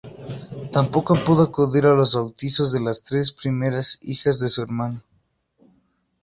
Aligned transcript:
Tampoco 0.71 1.13
pudo 1.13 1.43
acudir 1.43 1.85
a 1.85 1.93
los 1.93 2.15
bautizos 2.15 2.71
de 2.71 2.79
las 2.81 3.03
tres 3.03 3.31
primeras 3.31 3.99
hijas 4.01 4.39
de 4.39 4.49
su 4.49 4.63
hermano. 4.63 5.03